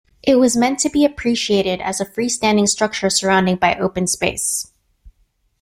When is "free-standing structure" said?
2.05-3.07